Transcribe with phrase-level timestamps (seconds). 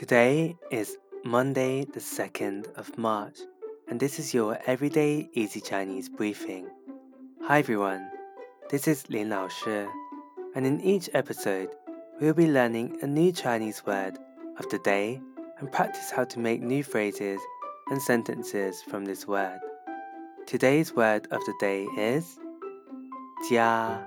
[0.00, 0.96] Today is
[1.26, 3.36] Monday, the 2nd of March,
[3.86, 6.70] and this is your Everyday Easy Chinese briefing.
[7.42, 8.08] Hi everyone,
[8.70, 9.84] this is Lin Lao Shi,
[10.54, 11.68] and in each episode,
[12.18, 14.16] we'll be learning a new Chinese word
[14.56, 15.20] of the day
[15.58, 17.38] and practice how to make new phrases
[17.90, 19.60] and sentences from this word.
[20.46, 22.38] Today's word of the day is
[23.50, 24.02] 加,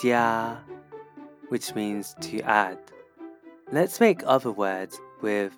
[0.00, 0.56] 加,
[1.48, 2.78] which means to add.
[3.72, 5.52] Let's make other words with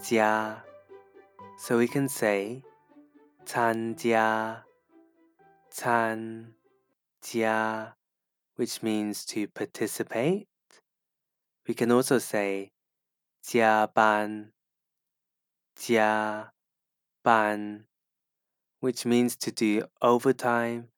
[0.00, 0.62] 加
[1.58, 2.62] so we can say
[3.44, 4.64] 参加
[5.68, 6.54] 参
[7.20, 7.96] 加
[8.54, 10.46] which means to participate.
[11.66, 12.70] We can also say
[13.42, 14.52] 加班
[15.74, 16.52] 加
[17.24, 17.88] 班
[18.78, 20.90] which means to do overtime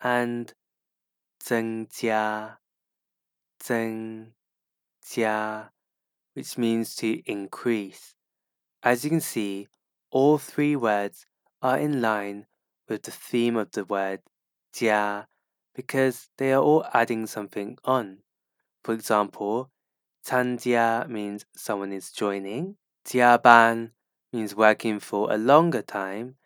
[0.00, 0.48] and
[1.38, 2.58] 增加
[3.58, 4.32] 增
[5.02, 5.73] 加
[6.34, 8.14] which means to increase.
[8.82, 9.68] As you can see,
[10.10, 11.26] all three words
[11.62, 12.46] are in line
[12.88, 14.20] with the theme of the word
[14.74, 15.26] jia
[15.74, 18.18] because they are all adding something on.
[18.82, 19.70] For example,
[20.26, 23.92] canjia means someone is joining, jiaban
[24.32, 26.36] means working for a longer time,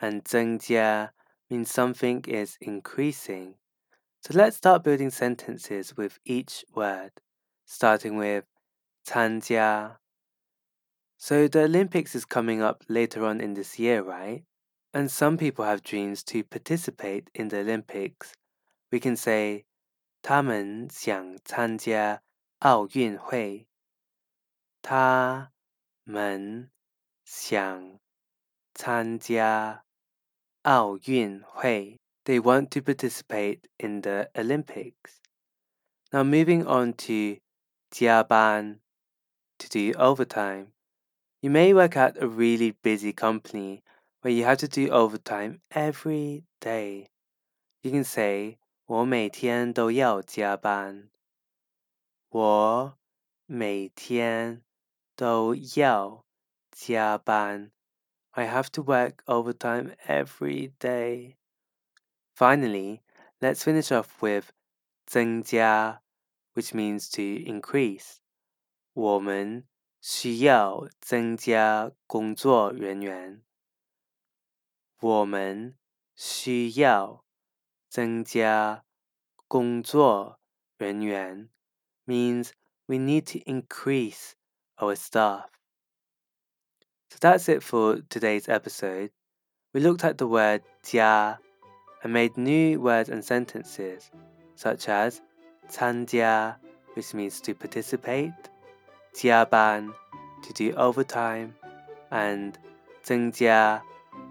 [0.00, 1.10] and zhengjia
[1.50, 3.54] means something is increasing.
[4.22, 7.12] So let's start building sentences with each word,
[7.66, 8.44] starting with
[9.03, 9.99] 参加.
[11.17, 14.43] So the Olympics is coming up later on in this year, right?
[14.93, 18.33] And some people have dreams to participate in the Olympics.
[18.91, 19.65] We can say
[20.21, 22.21] 他们想参加
[22.59, 23.67] 奥运会。
[24.81, 25.51] 他
[26.03, 26.71] 们
[27.25, 27.99] 想
[28.73, 29.83] 参加
[30.63, 31.99] 奥运会。
[32.25, 35.19] They want to participate in the Olympics.
[36.11, 37.41] Now moving on to
[37.89, 38.79] 加班
[39.63, 40.73] to do overtime.
[41.41, 43.83] You may work at a really busy company
[44.21, 47.09] where you have to do overtime every day.
[47.81, 51.09] You can say 我每天都要加班。
[52.29, 52.97] 我
[53.45, 54.63] 每天
[55.15, 56.25] 都要
[56.71, 57.71] 加班。
[58.31, 61.37] I have to work overtime every day.
[62.35, 63.01] Finally,
[63.41, 64.51] let's finish off with
[65.05, 66.01] 增加
[66.53, 68.19] which means to increase.
[68.94, 69.66] 我们
[70.00, 73.42] 需要增加工作人员。
[75.00, 75.76] 我们
[76.14, 77.24] 需要
[77.88, 78.84] 增加
[79.48, 80.38] 工作
[80.78, 81.50] 人员
[82.06, 82.50] means
[82.86, 84.34] we need to increase
[84.76, 85.48] our staff.
[87.10, 89.10] So that's it for today's episode.
[89.72, 91.40] We looked at the word 加
[92.04, 94.04] and made new words and sentences
[94.54, 95.18] such as
[95.68, 96.60] 参加
[96.94, 98.32] which means to participate
[99.13, 99.89] 加班
[100.43, 101.53] to do overtime,
[102.09, 102.53] and
[103.03, 103.81] 增加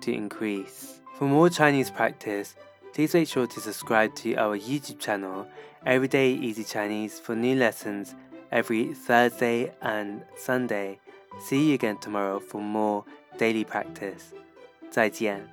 [0.00, 1.00] to increase.
[1.18, 2.54] For more Chinese practice,
[2.94, 5.46] please make sure to subscribe to our YouTube channel,
[5.84, 8.14] Everyday Easy Chinese, for new lessons
[8.50, 10.98] every Thursday and Sunday.
[11.40, 13.04] See you again tomorrow for more
[13.38, 14.32] daily practice.
[14.90, 15.46] 再见。